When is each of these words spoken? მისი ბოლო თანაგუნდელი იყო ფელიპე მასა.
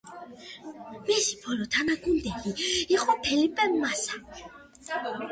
მისი 1.09 1.35
ბოლო 1.41 1.67
თანაგუნდელი 1.75 2.53
იყო 2.95 3.15
ფელიპე 3.27 3.67
მასა. 3.75 4.49